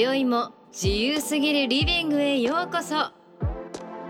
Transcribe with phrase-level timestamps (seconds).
[0.00, 3.10] 今宵も自由すぎるリビングへようこそ。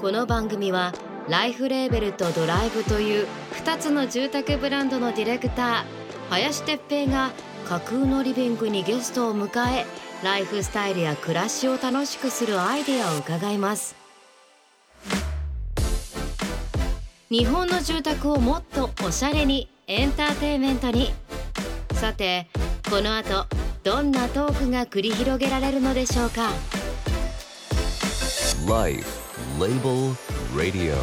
[0.02, 0.92] この番組は
[1.30, 3.27] ライフレーベルとドライブという
[3.65, 7.30] 2つの住宅ブランドのディレクター林哲平が
[7.66, 9.87] 架空のリビングにゲストを迎え
[10.23, 13.96] ライフスタイルや暮らしを楽しくするアイデアを伺います。
[17.30, 21.15] 日本の住宅をもっとおしゃれにエンターテイメントに。
[21.95, 22.46] さて
[22.91, 23.46] この後
[23.88, 26.51] どんなトークが繰り広げられるのでしょうか
[28.69, 29.09] ？Life
[29.59, 30.15] Label
[30.55, 30.95] Radio.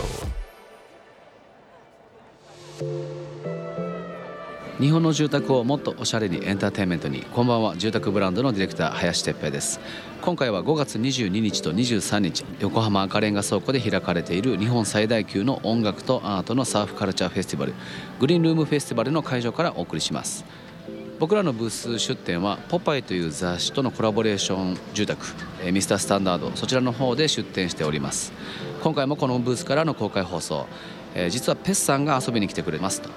[4.80, 7.24] 日本の住宅をもっとおしゃれにエンターテインメントに。
[7.24, 7.76] こんばんは。
[7.76, 9.80] 住宅ブランドのディレクター林哲平です。
[10.22, 17.74] 今回は5月22日と23日横浜赤レンガ倉庫で開かれている日本最大級の音楽とアートのサーフカルチャーフェスティバル
[18.20, 20.46] グリーンルームフェスティバルの会場からお送りします。
[21.18, 25.26] 僕らのブース出店は「ポパイ」という雑誌とのコラボレーション住宅
[25.64, 28.34] えーミスタースタンダードそちらの方で出店しております。
[28.84, 30.68] 今回もこのブースからの公開放送、
[31.16, 33.10] え実はペスさんが遊びに来てくれますと、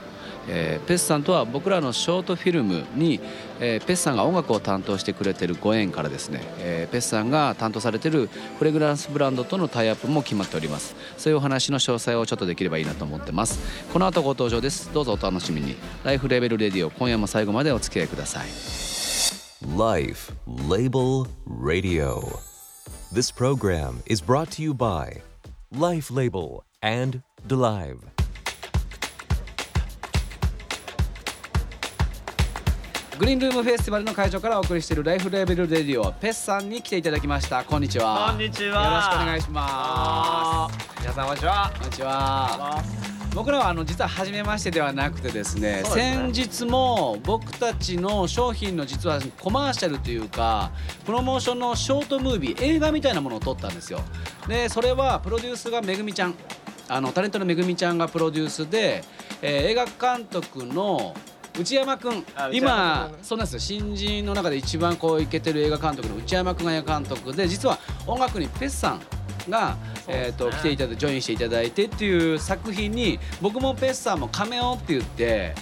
[0.49, 3.21] えーペスさんとは僕らのショートフィルムに、
[3.61, 10.97] えーペスさんが音楽を担当してくれてるご縁からですね、えーペスさんが担当されてるフレグランスブランドとのタイアップも決まっております。
[11.17, 13.59] そういうお話の詳細をちょっとできればいいなと思ってます。
[13.93, 14.93] この後ご登場です。
[14.93, 15.77] どうぞお楽しみに。
[16.05, 18.47] ライフレベルレディオ今夜も最後までお付き合いください。
[19.77, 22.39] Life Label Radio.
[23.13, 25.23] This program is brought to you by
[25.73, 28.18] Life Label and Delive.
[33.19, 37.65] グリーンルームフェスティバルの会場からお送りしているライフレベルレディオペスさんに来ていただきました。
[37.65, 38.29] こんにちは。
[38.31, 38.85] こんにちは。
[38.85, 41.01] よろしくお願いします。
[41.01, 41.73] 皆さんこんにちは。
[41.77, 42.85] こんにちは。
[43.35, 45.83] 僕らはあの実は初めましてではなくてですねね。
[45.85, 50.71] 先日も僕たちの商品の実はコマーシャルというか
[51.05, 54.01] プロモーションのショートムービー映画みたいなものを撮ったんですよ。
[54.47, 56.37] でそれはプロデュースがめぐみちゃん
[56.89, 59.03] あのタレントのめぐみちゃんがプロデュースで、
[59.43, 59.87] えー映画
[60.17, 61.17] 監督の
[61.59, 63.61] 内山君今そうなんですよ。
[63.61, 69.01] 新人の中で一番こうイケてる映画監督の内山君が映画監督で実は音楽にペスさん
[69.51, 69.77] が、
[70.07, 75.55] えー、と来ていただいてジョインしていただいてっていう作品に僕もペスさんもカメオって言って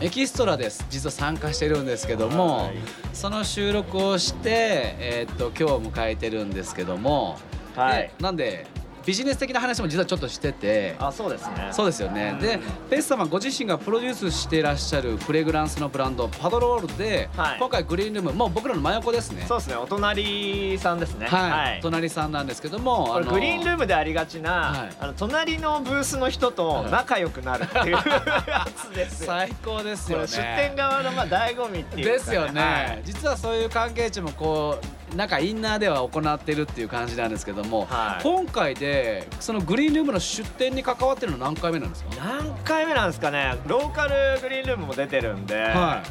[0.00, 0.84] エキストラです。
[0.90, 2.74] 実は参加してるんですけどもはい。
[3.12, 7.38] その収録をして、えー、と今日を迎えてるんですけども、
[7.76, 7.98] はい。
[7.98, 8.66] でなんで
[9.04, 10.96] ビジネス的な話も実はちょっとしてて。
[10.98, 11.68] あそうですね。
[11.72, 12.58] そうですよね、で
[12.90, 17.58] ペス様ご自身がプロデュースしていらっしゃるフレグランスのブランドパドロールで、はい。
[17.58, 19.44] 今回グリーンルームもう僕らの真横ですね。
[19.48, 19.76] そうですね。
[19.76, 21.26] お隣さんですね。
[21.26, 24.96] はい、隣さんなんですけどもこれグリーンルームでありがちな、はい。
[25.00, 27.96] あの隣のブースの人と仲良くなるっていう。
[28.46, 29.20] やつです。
[29.22, 30.26] よ最高ですよね。
[30.26, 32.18] 出店側のまあ醍醐味っていうかね。
[32.18, 33.02] ですよね、はい。
[33.04, 38.22] 実はそういう関係値もこうなんかインナーでは行ってるっていう感じなんですけども、はい。
[38.22, 42.10] 今回でそのグリーンルームの出店に関わってるの何回目なんですか？
[42.24, 43.56] 何回目なんですかね。
[43.66, 46.02] ローカルグリーンルームも出てるんで、は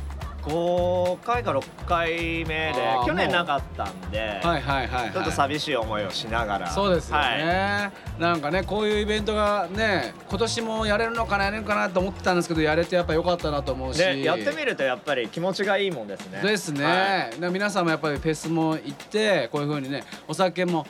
[0.42, 2.74] 5回か6回目で
[3.06, 5.12] 去年なかったんで、い、はいはいはいはい。
[5.12, 6.70] ちょっと寂しい思いをしながら。
[6.72, 7.46] そうですよはい。
[7.46, 16.42] ね、なんかねこういうイベントがね今年もやれるのかなやれるかなと思ってたんですけどやれてやっぱ良かったなと思うし、でやってみるとやっぱり気持ちがいいもんですね。
[16.42, 17.40] ですね、はい。
[17.40, 20.86] な皆さんもやっぱりフェスも行ってこういう風にねお酒も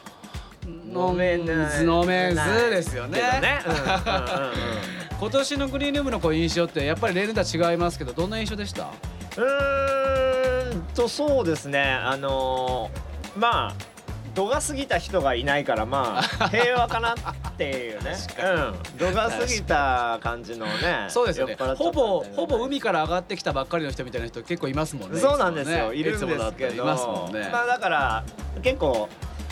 [0.66, 3.20] 飲めない飲めずですよね。
[3.20, 3.62] ね、
[5.20, 8.92] 今年のグリーンルームのこう印象ってやっぱり例年とは違いますけどどんな印象でした？
[9.38, 11.82] うーんとそうですね。
[11.82, 13.92] あのーまあ
[14.34, 17.16] 度が過ぎた人がいないからまあ 平和かなっ
[17.58, 18.16] ていうね。
[18.44, 18.98] うん。
[18.98, 21.58] 度が過ぎた感じのね そうですよね。
[21.76, 25.20] ほぼほぼ海から上がってきたばっかりの人みたいな人結構いますもんね。
[25.20, 26.26] そうなんですよ、ねいるんです
[26.56, 26.84] けど。
[26.84, 28.24] いますもんね、まあだから
[28.62, 29.10] 結構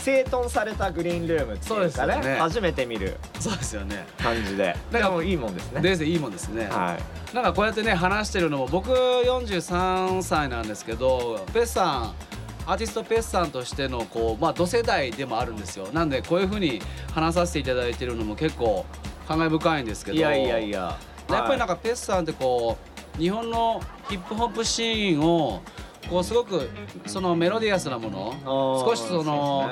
[0.09, 2.19] 整頓されたグリーンルームっていうかそうですよね。
[2.19, 4.07] ね初めて見るそうですよね。
[4.17, 4.75] 感じで。
[4.91, 5.81] だからでもいいもんですね。
[5.81, 6.97] ですいいもんですね、は
[7.31, 7.35] い。
[7.35, 12.13] なんかこうやってね話してるのも僕43歳なんですけどペスさん
[12.65, 15.87] アーティストペスさんとしてのこうまあ同世代でもあるんですよ。
[15.93, 16.81] なんでこういうふうに
[17.13, 18.85] 話させていただいてるのも結構
[19.27, 20.97] 感慨深いんですけどいやいやいや
[21.29, 21.43] や。
[21.43, 22.77] っぱりなんかかペスさんってこ
[23.15, 23.79] う日本の
[24.09, 25.61] ヒップホップシーンを
[26.09, 26.69] こうすごく
[27.05, 29.69] そのメロディアスなもの少しその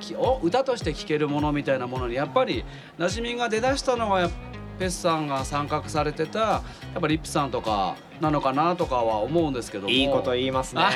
[0.00, 2.64] きお歌として聴けるものみたいなものにやっぱり
[2.98, 4.30] 馴染みが出だしたのは
[4.78, 6.62] ペスさんが参画されてたや
[6.98, 9.90] っぱリップさんとかなのかなとかは思うんですけども。
[9.90, 10.82] いいこと言いますね。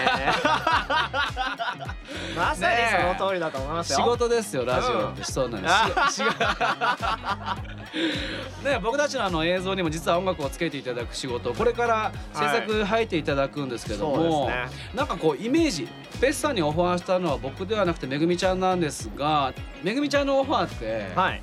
[2.36, 2.76] まさに
[3.18, 3.98] その通りだと思いますよ。
[3.98, 5.68] 仕事ですよラジオって、そうなんで
[6.10, 6.22] す。
[8.64, 14.30] ね僕たちのあの映像にも実は音楽をつけていただく仕事これから制作入っていただくんですけども、そうで
[14.68, 14.80] すね。
[14.94, 15.88] なんかこうイメージ
[16.20, 19.52] ペスさんにオファーしたのは僕ではなくてめぐみちゃんなんですが
[19.82, 21.42] めぐみちゃんのオファーって、はい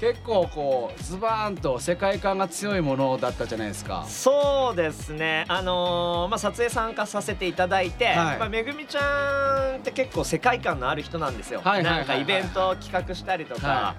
[0.00, 4.04] 結構こうズバーンと世界観が強いものだったじゃないですか。
[4.08, 5.44] そうですね。
[5.48, 8.38] あのーまあ撮影参加させていただいて、はい。
[8.38, 11.98] まあめぐみちゃんって結構世界観のある人なんですよ、はいはいはいはい。
[11.98, 13.94] なんかイベントを企画したりとか、は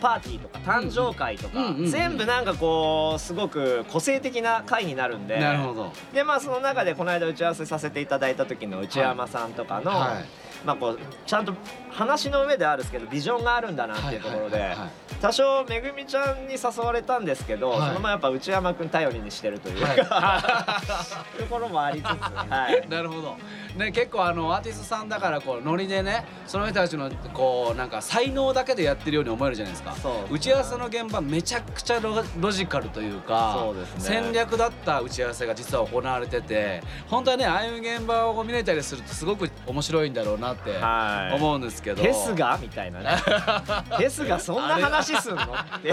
[0.00, 5.38] パーティーとか誕生会とか、うんうん全部なんかこうすごく個性的な会になるんで。
[5.38, 5.92] なるほど。
[6.14, 11.54] でまあその中でこの間打ち合わせさせていただいた時の内山さんとかの、はいまあこうちゃんと
[11.90, 14.90] 話の上であるんですけどビジョンがあるんだなっていうところで、はいはいはいはい。
[15.20, 17.78] 多少めぐみちゃんに誘われたんですけど、はい。
[17.80, 20.82] そのままやっぱ内山君頼りにしてるというか、
[21.38, 23.36] ところもありつつ、はい、なるほど、
[23.76, 29.94] ね、結構あのアーティストさんだからこうノリでねその人たちのこうなんか才能だけでやってるように思えるじゃないですか。
[30.30, 34.00] 打ち合わせの現場めちゃくちゃロロジカルというかそうですね。
[34.00, 41.34] 戦略だった打ち合わせが実は行われてて本当はねああいう現場を見れたりするとすごく面白いんだろうなってはい。
[41.36, 42.58] 思うんですけど、テスが？
[42.60, 43.06] みたいなね。
[43.98, 45.42] テスがそんな話すんの？
[45.42, 45.46] っ
[45.82, 45.92] てい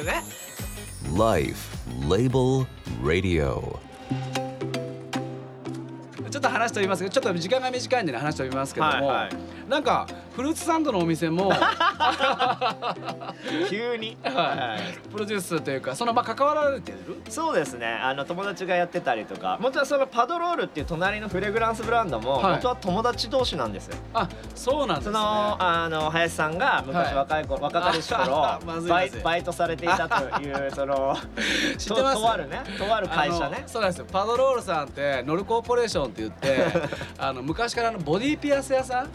[0.00, 0.22] うね。
[1.18, 1.76] Life
[2.08, 2.66] Label
[3.02, 3.78] Radio.
[6.30, 9.30] ちょっと話しておりますけどちょっと時間が短いんでね話しておりますけども、はいはい。
[9.68, 11.52] なんかフルーツサンドのお店も
[13.68, 15.10] 急に、はい。
[15.10, 16.98] プロデュースというかそのまあ関わられてる？
[17.28, 17.86] そうですね。
[17.86, 22.42] あの友達がやってたりとかもちろんそのパドロールっていう隣のフレグランスブランドも、はい。
[22.52, 23.96] 本当は友達同士なんですよ。
[24.14, 25.12] あそうなんですね。
[25.14, 27.14] そのあの林さんが昔はい。
[27.16, 29.22] 若い頃、若かりし頃 あまずいバイまずい。
[29.22, 31.16] バイトされていたという その
[31.76, 32.16] 知ってます？
[32.16, 34.06] ととあるねとある会社あねのそうなんですよ。
[34.10, 36.66] パドロールさんってノルコーポレーションって言って
[37.18, 39.08] あの昔からあのボディピアス屋さん？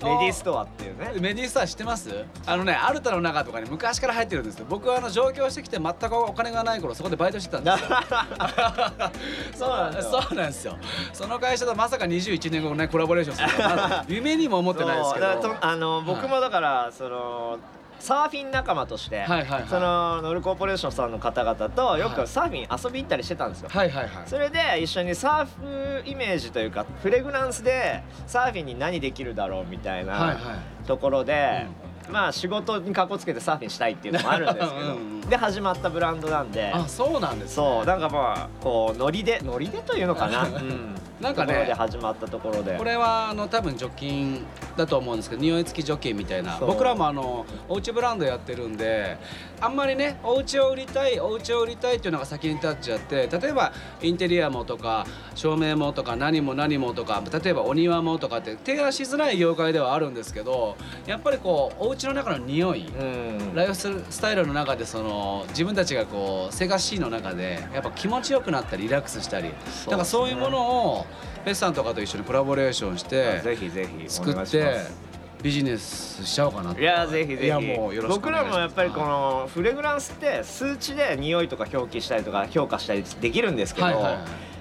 [0.00, 1.12] レディーストアっていうね。
[1.20, 2.08] メディスター知ってます？
[2.46, 4.66] あのねアルタの中とかに昔から入ってるんですよ。
[4.68, 7.88] 僕はあの上京してきて全くお金がない頃そこでバイトしてたんですよ。
[9.58, 10.02] そうなんだ。
[10.06, 10.76] そうなんですよ。
[11.12, 17.58] その会社とまさか21年後ねコラボレーションする夢にも思ってないですけどあの僕もだから、その
[17.98, 19.64] サーフィン仲間として、はいはいはい。
[19.68, 22.14] そのノルコーポレーションさんの方々とよはい。
[22.14, 23.68] くサーフィン遊び行ったりしてたんですよ。
[23.70, 24.28] はいはいはい。
[24.28, 30.38] それで一緒にサーフイメージというかフレグランスでサーフィンに何できるだろうみたいはいはない。
[30.86, 31.66] ところで、
[32.10, 35.20] まあ仕事にかこつけてサーフィンしたいっていうのもあるんですけど うんうん。
[35.20, 36.72] で始まったブランドなんで。
[36.74, 37.54] あそうなんですね。
[37.56, 42.76] そうなんかまあこうノリでノリでというのかな、 うん、なんかね始まったところで。
[42.78, 44.44] これはあの多分除菌
[44.76, 46.58] だと思うんですけど匂い付き除菌みたいな。
[46.60, 49.18] 僕らもあのおうちブランドやってるんで
[49.60, 53.72] あんまりねお家を売りたいお家を売りたいっていうのが先に立っちゃって例えば
[54.02, 60.76] インテリアもとか照明もとか何も何もとか例えばお庭もとかって提案しづらい業界ではあるんですけど
[61.06, 63.54] やっぱりこうお家の中の匂いうん。
[63.54, 69.50] ライフスタイルの中でその自分たちがこうセガシーの中でやっぱ気持ちよくなったりリラックスしたり
[69.86, 71.06] だからそういうものを
[71.44, 75.08] フェスさんとかと一緒にコラボレーションしてぜひぜひお作ってす
[75.42, 77.44] ビジネスしちゃおうかないやぜひぜひ。
[77.44, 84.12] いやもうよろしく僕らもやっぱりこのフレグランスって数値で匂いとか表記したりとか評価したりできるんですけど、はいはいはい。
[84.14, 84.18] や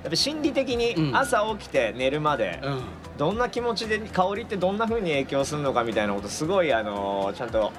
[0.07, 1.17] っぱ心理的にうん。
[1.17, 2.81] 朝起きて寝るまでうん。
[3.17, 7.71] どんな気持ちで香りってどんな風に影響するのかみたいなことすごいあのちゃんと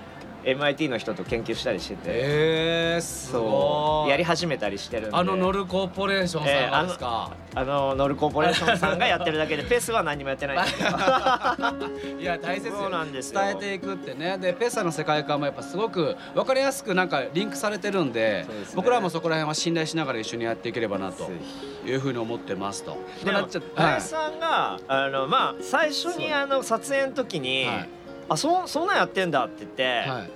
[0.44, 4.10] MIT の人と研究したりしてて、えそう。
[4.10, 5.16] やり始めたりしてるんで。
[5.16, 10.56] あのノルコーポレーションさんがですか、あのノルコーポレーションさんがやってるだけで ペスは何もやってない
[12.20, 12.74] いや大切よ。
[12.78, 13.40] そうなんですよ。
[13.40, 14.38] 伝えていくってね。
[14.38, 18.46] でペッサの世界観もやっぱすごく分かりやすくなんかリンクされてるんでね。
[18.74, 21.32] 僕らもそこら辺は信頼しながら一緒にやっていければなとぜ
[21.86, 22.96] いうふうに思ってますと。
[23.24, 23.92] でもなっちゃったはい。
[23.92, 27.88] 林さんがあのまあ最初にあの撮影の時に、はい
[28.28, 30.30] あそうそんなんやってんだって言って、はい。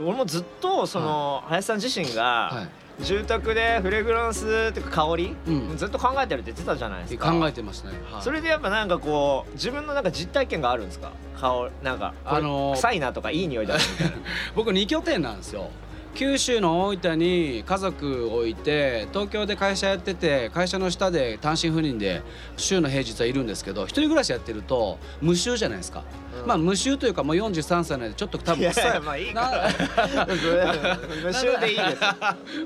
[0.00, 2.68] 俺もずっとその、林さん自身が、はい。
[3.04, 5.76] 住宅でフレグランスっていうか香り、うん。
[5.76, 7.30] ずっと考えてるって言ってたじゃないですか。
[7.32, 7.92] 考えてますね。
[8.10, 8.22] はい。
[8.22, 11.12] それでやっぱなんかこう自分のなんか実体験があるんですか？
[11.40, 14.16] 香りなんかあのー臭いなとかいい匂いだなみたいな。
[14.56, 15.70] 僕2拠点なんですよ
[16.14, 22.22] 九州の大分に家族を置いて東京で会社やってて会社の下で単身赴任で
[22.56, 26.02] 週の平日はいるんですけど一人暮らしやってると無臭じゃないですか、
[26.42, 26.48] うん。
[26.48, 29.70] まあ無臭というかもう43歳なんでちょっと多分臭いやまあいいか。
[30.14, 32.02] な無臭でいいです。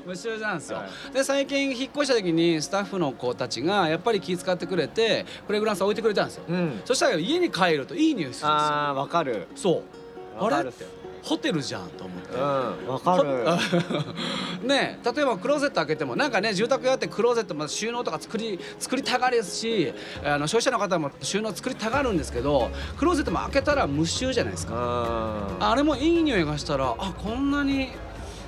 [0.05, 6.81] 無臭なんですよ、はで最近引っ越した時にスタッフの子たちがやっぱり気遣ってくれてフレグランス置いてくれたんですよ、うん。
[6.85, 8.49] そしたら家に帰るといい匂いするんですよ。
[8.49, 9.47] あーわかる。
[9.55, 9.83] そう。
[10.39, 10.55] あれ？
[10.55, 12.35] わかるってホテルじゃんと思って。
[12.35, 12.87] うん。
[12.87, 13.45] わかる。
[14.67, 24.73] ね例えばクローゼット開けてもなんかね住宅屋ってクローゼットま収納とか作り作りたがりですしあの消費者の方も収納作りたがるんですけどクローゼットも開けたら無臭じゃないですか。
[25.59, 25.65] うん。
[25.65, 27.89] あれもいい匂いがしたらあこんなに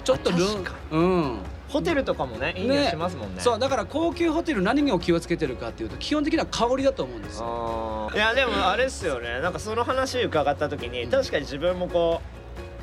[0.03, 1.37] ちょっとルあ確かうん。
[1.69, 3.41] ホテルとかもねいい匂いしますもんね。
[3.41, 8.11] そうだから高級ホテル何を気をつけてるかっていうと基本的には香りだと思うんですよ。
[8.13, 9.39] いやでもあれっすよね。
[9.39, 12.34] なんかその話伺った時に確かに自分もこう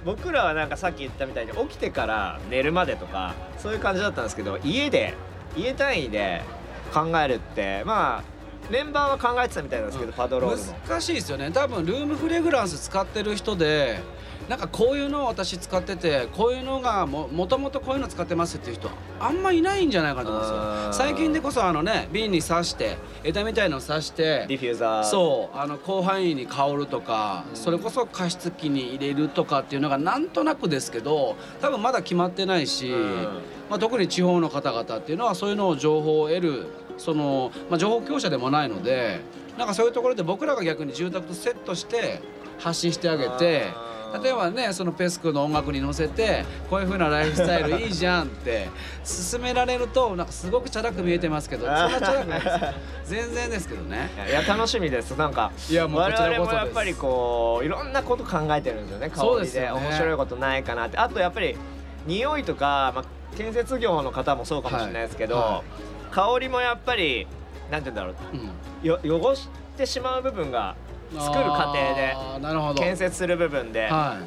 [0.04, 5.14] 僕らはなんかさっき言ったみたいに起きてから寝るまでとかそういう感じだったんですけど家で
[5.56, 6.42] 家単位で
[6.92, 8.24] 考えるってまあ
[8.70, 10.62] メンバーは考えてたみたいなんですけど、パドロールの。
[10.88, 11.50] 難しいですよね。
[11.50, 14.00] 多分ルームフレグランス使ってる人で
[14.48, 18.90] なんかこういうのを私使っててこういうのがももともとこういうの使ってますっていう人
[19.20, 20.92] あんまいないんじゃないかと思うんですよ。
[20.92, 25.04] 最近でこそあのね瓶に刺して枝みたいのを刺してディフューザー。
[25.04, 33.28] そうあの広範囲に香るとか、それこそ加湿器に入れるとかっていうのがなんとなくですけど多分まだ決まってないし、うん
[33.72, 36.66] まあ、特に地方の方々っていうのはそういうのを情報を得る
[36.98, 39.20] その、まあ、情報強者でもないので
[39.56, 42.20] なんかそういうところで僕らが逆に住宅とセットして
[42.58, 43.68] 発信してあげて。
[44.22, 48.68] 例えばねそのペスクの音楽に乗せてこういう風なライフスタイルいいじゃんって
[49.30, 52.52] 勧められるとなんかすごくチャラく見えてますけどそんなチャラくないです。
[52.52, 52.72] よ
[53.06, 54.10] 全然ですけどね。
[54.28, 55.12] いや楽しみです。
[55.12, 59.60] なんかいやもうこ我ちらこそやっぱりこういろんなこと考えてるんですよね香りで。
[59.62, 59.70] ね。
[59.70, 60.98] 面白いことないかなって。
[60.98, 61.56] あとやっぱり
[62.06, 65.62] 匂いとか、まあ、建設業の方もそうかもしれないですけど、はいは
[66.10, 67.26] 香りもやっぱり
[67.70, 68.36] なんて言うんだろう。
[68.36, 68.50] ん。
[68.82, 70.76] うよ汚してしまう部分が
[71.18, 72.14] 作る過程で
[72.74, 74.18] 建設する部分では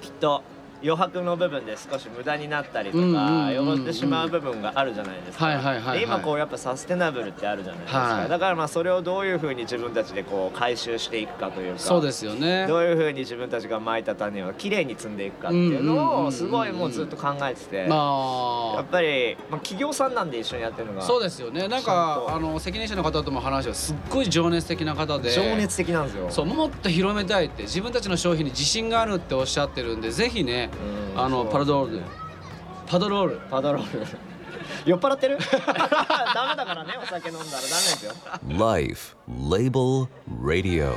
[0.00, 0.42] きっと
[0.82, 5.96] 余白の部分で少し無駄になったりとか汚してしまう部分があるじゃないですか。
[5.96, 8.28] 今こうやっぱサステナブルってあるじゃないですか、はい。
[8.28, 12.66] だからまあそれをどういうふうに自分たちでこう回収していくかというかいそうですよね。
[12.66, 18.00] どういうふうに自分たちがまいた種をきれいに積んでいくかっていうのをすごいもうずっと考えてて、まや
[18.80, 25.30] あっぱり、まあ、企業さんなんで一緒にやってるのがそうですよねなんかあの責任者の方とも話はすっごい情熱的な方で。
[25.30, 26.30] 情熱的なんですよ。
[26.30, 30.69] そうもっと広めたいって自分たちの商品に自信があるっておっしゃってるんでぜひね
[31.14, 31.20] うん。
[31.20, 32.02] あのパラドール
[32.86, 33.40] パドロール。
[33.50, 34.06] パドロール。
[34.84, 35.38] 酔っ払ってる？
[35.38, 38.12] ダメだからねお酒飲んだらダメですよ。
[38.48, 40.08] Life Label
[40.42, 40.94] Radio.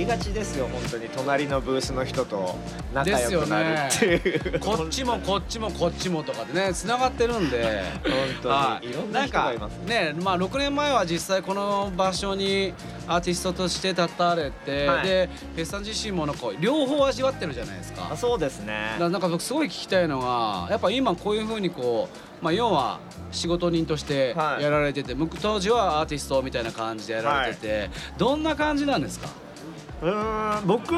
[0.00, 2.56] りがちですよ本当に隣のブースの人と
[2.92, 7.82] 仲良くなるっていう、こっちもこっちもこっちもとかでねつながってるんで。
[8.02, 8.90] 本当に、はい。
[8.90, 10.14] いろんな人がいますね。
[10.22, 12.72] まあ6年前は実際この場所に
[13.06, 15.06] アーティストとして立たれて、はい。
[15.06, 18.08] でフェスさん自身もなんか両方味わってるじゃないですか。
[18.12, 18.96] あそうですね。
[18.98, 22.08] なんか僕すごい聞きたいのがやっぱ今こういうふうにこ
[22.40, 23.00] う、まあ、要は
[23.32, 24.62] 仕事人としてはい。
[24.62, 29.28] やられてて、僕当時はアーティストみたいな感じでやられてて、どんな感じなんですか？
[30.02, 30.94] うーん僕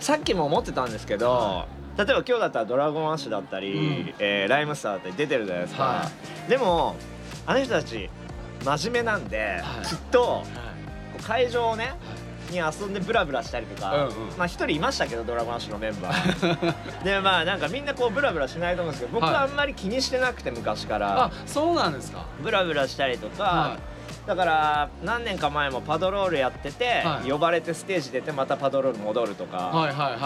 [0.00, 1.66] さっきも思ってたんですけど、
[1.96, 4.14] 例えば今日だったらドラゴンアッシュだったり、うん。
[4.18, 6.10] えーライムスターだったり出てるじゃないですか、は
[6.48, 6.96] でも
[7.46, 8.08] あの人たち
[8.64, 9.86] 真面目なんで、はい。
[9.86, 10.44] きっと
[11.22, 11.94] 会場をね
[12.50, 14.36] に遊んでブラブラしたりとか、うんうん。
[14.36, 17.02] まあ一人いましたけどドラゴンアッシュのメンバー。
[17.02, 19.34] でまあなんかみんなこうブラブラしないと思うんですけど僕はい。
[19.34, 22.26] はあんまり気にしてなくて昔から、あそうなんですか。
[22.42, 23.76] ブラブラしたりとか、は
[24.26, 27.30] だから何年か前もパドロールやってて、はい。
[27.30, 29.72] 呼ばれてステージ出てまたパドロール戻るとか、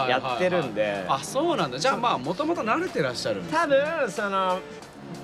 [0.09, 1.05] やってるんで。
[1.07, 1.77] あそうなんだ。
[1.77, 3.41] じゃあまあもともと慣れてらっしゃる。
[3.43, 4.59] 多分その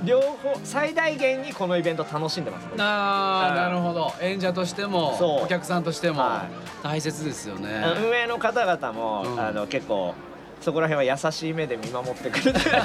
[0.03, 2.67] 両方最大限にこのイベント楽しんでます。
[2.69, 3.55] 僕あーうん。
[3.55, 4.13] なるほど。
[4.21, 6.45] 演者としてもお客さんとしてもは
[6.83, 9.39] 大切ですよね、運営の方々も、うん。
[9.39, 10.13] あの結構
[10.61, 12.75] そこら辺は優しい目で見守ってくれてる。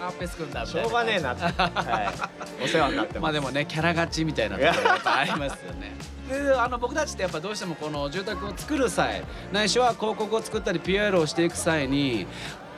[0.00, 2.12] あペスくんだみしょうがねえなって、は
[2.60, 3.22] い、お世話になってます。
[3.22, 5.92] まあでもねキャラ勝ちみたいなところがやっぱありますよね。
[6.30, 12.26] であの僕たちってやっぱどうしてもこの住宅を作る際ないしは広告を作ったり PR をしていく際に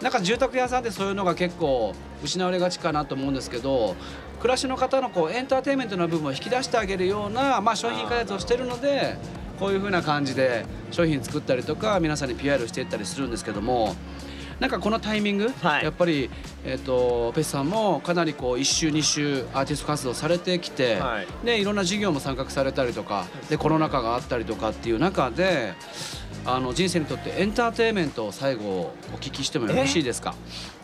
[0.01, 3.95] なんか住宅屋さんってそういうのが結構失われがちかなと思うんですけど
[4.41, 9.17] 暮らしの方のこうエンターテインメントの部分を引き出してあげるような、まあ、商品開発をしてるので
[9.63, 13.95] こういう風な感じで商品作ったりとか皆さんに PR していったりするんですけども。
[14.61, 15.85] なんかこのタイミング、はい。
[15.85, 16.31] やっぱり、
[16.65, 21.27] えー、とペスさんもかなりこう1週2週アーティスト活動されてきて、はい。
[21.45, 25.73] でいろんな事業も参画されたりとかでコロナ禍があったりとかっていう中で
[26.45, 30.35] あの人生にとってエンターテインメントを最後お聞きしてもよろしいですか？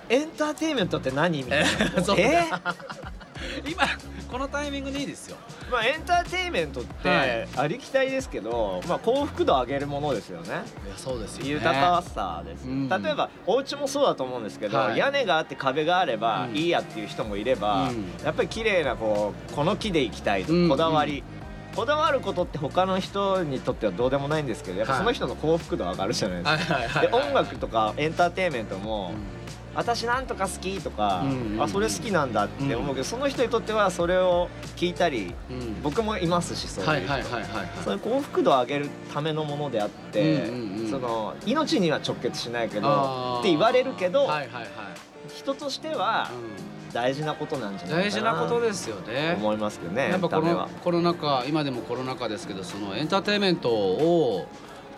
[0.08, 1.68] エンターテインメントって何みたいな。
[3.64, 3.85] 今
[4.30, 5.37] このタイミングでいいですよ。
[5.70, 6.94] まあ、エンターテインメントっはい。
[7.02, 10.49] てありきたりですけど、まあ、幸福度上げるものですよね。
[10.49, 10.62] いや
[10.97, 11.50] そうですよね。
[11.50, 12.88] 豊かさです、うん。
[12.88, 14.99] 例えばお家もそうだと思うんですけど、はい。
[14.99, 16.56] 屋根があって壁があればうん。
[16.56, 18.12] いいやっていう人もいれば、うん。
[18.25, 20.68] やっぱり綺麗なこうこの木で行きたいとうん。
[20.68, 21.23] こだわり、
[21.75, 29.12] こだわることって他の人にとってはどうでもないんですけどやっぱその人の幸福度上がるじゃないですか、はいで音楽とかエンターテインメントも、
[29.75, 31.25] 私なんとか好きとか、
[31.58, 35.82] あそれ好きなんだって思うけど、その人にとってはそれを聞いたりうん。
[35.82, 37.08] 僕もいますしそういう
[37.84, 40.46] そういう幸福度を上げるためのものであって、
[40.90, 43.40] その命には直結しないけあどー。
[43.40, 44.28] って言われるけど、
[45.34, 46.30] 人としては
[46.90, 49.34] う大事なことなんじゃないん大事なことかですよなね。
[49.37, 54.46] 思いますけどねやっぱこのコロナ禍今でもコロナ禍ですけどそのエンターテインメントを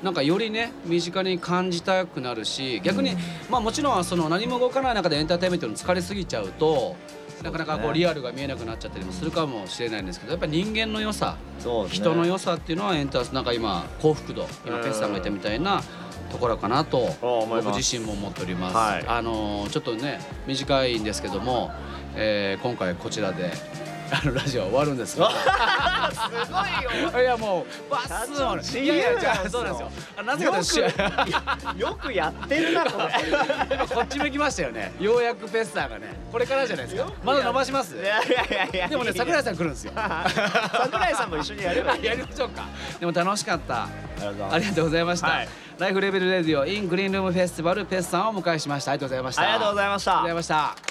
[0.03, 3.13] なんかよりね身近に感じたくなるし逆に、
[3.51, 6.97] まあもちろんその何も動かない中でエンターテインメントに疲れすぎちゃうと
[7.43, 11.89] なかなかこうリアルが見えなくなっちゃったりもするかもしれないんですけどやっぱ人間の良さね。
[11.89, 15.83] 人の良さっていうのはエンターなんか今幸福度今うんペスさんが言ったみたいな
[16.31, 18.77] ところかなと僕自身も思っております。
[18.77, 19.05] はい。
[19.07, 21.71] あのちょっとね短いんですけども、
[22.15, 23.51] えー今回こちらで
[24.13, 25.31] あのラジオは終わるんですが。
[26.11, 27.21] すごいよ。
[27.23, 29.91] いやもうバス社長自由いやいやじゃあそうなんですよ。
[30.17, 33.15] あなぜかというとよくやってるなこれ。
[33.75, 34.93] 今 こっち向きましたよね。
[35.01, 37.11] ようやくペッサーがねこれからじゃないですか。
[37.25, 37.95] まだ伸ばします？
[37.97, 38.89] いやいやいやいや。
[38.89, 39.93] でもね桜井さん来るんですよ。
[39.97, 42.65] 桜井さんも一緒にやればやりましょうか。
[42.99, 43.87] でも楽しかった。
[44.51, 45.49] ありがとうございました、はい
[45.79, 48.91] ライフレベルレディオ in グリーンルームフェスティバルペッサーをお迎えしました。
[48.93, 49.43] ありがとうございました。
[49.43, 50.11] ありがとうございました。
[50.13, 50.90] ありがとうございました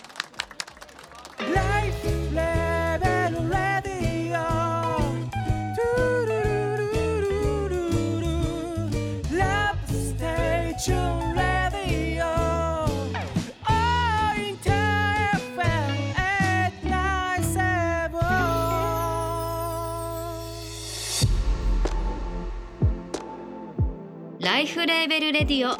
[24.49, 25.77] LIFE LABEL RADIO。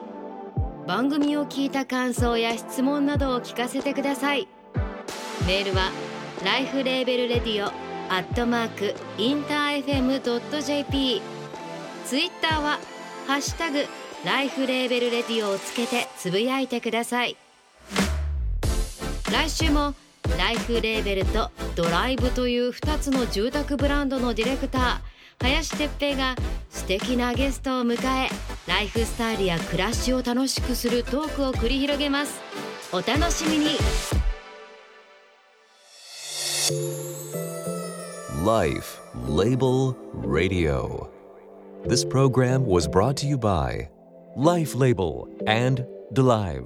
[0.86, 4.48] 番組を聞いた感想や質問などを聞かせてください。
[5.48, 5.90] メールは
[6.46, 7.70] ライフレーベルレディオ
[8.14, 11.20] アットマークインター FM.jp
[12.06, 12.78] ツイッターは
[13.26, 13.86] ハッシュタグ
[14.24, 17.38] LIFE LABEL RADIO をつけてつぶやいてください。
[19.32, 19.96] 来週も
[20.38, 24.98] LIFE LABEL と Dolive という2つの住宅ブランドのディレクター
[25.42, 26.36] 林哲平が
[26.70, 28.30] 素敵なゲストを迎え
[28.70, 32.40] ライフスタイルや暮らしを楽しくするトークを繰り広げます
[32.94, 33.72] お楽しみに
[38.46, 41.10] Life Label Radio.
[41.84, 43.90] This program was brought to you by
[44.38, 46.66] Life Label and DeLive.